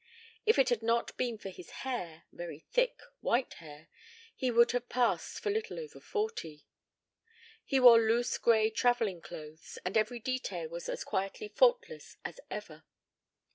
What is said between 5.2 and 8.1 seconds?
for little over forty. He wore